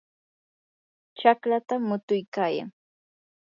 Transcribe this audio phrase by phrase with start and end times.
[1.17, 2.69] chaqlata mutuykayan.